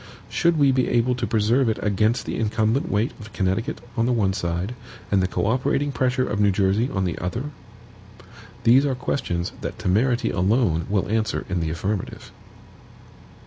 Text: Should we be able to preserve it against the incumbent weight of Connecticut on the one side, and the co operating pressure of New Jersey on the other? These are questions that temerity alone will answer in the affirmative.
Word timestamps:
Should 0.29 0.57
we 0.57 0.71
be 0.71 0.89
able 0.89 1.13
to 1.13 1.27
preserve 1.27 1.69
it 1.69 1.77
against 1.83 2.25
the 2.25 2.35
incumbent 2.35 2.89
weight 2.89 3.11
of 3.19 3.33
Connecticut 3.33 3.79
on 3.95 4.07
the 4.07 4.11
one 4.11 4.33
side, 4.33 4.73
and 5.11 5.21
the 5.21 5.27
co 5.27 5.45
operating 5.45 5.91
pressure 5.91 6.27
of 6.27 6.39
New 6.39 6.49
Jersey 6.49 6.89
on 6.89 7.05
the 7.05 7.19
other? 7.19 7.51
These 8.63 8.83
are 8.83 8.95
questions 8.95 9.51
that 9.61 9.77
temerity 9.77 10.31
alone 10.31 10.87
will 10.89 11.07
answer 11.07 11.45
in 11.49 11.59
the 11.59 11.69
affirmative. 11.69 12.31